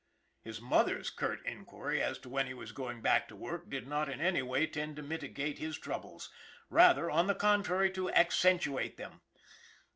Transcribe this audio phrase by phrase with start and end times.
[0.41, 4.09] His mother's curt inquiry as to when he was going back to work did not
[4.09, 6.31] in any way tend to mitigate his troubles
[6.71, 9.21] rather, on the contrary, to accentuate them.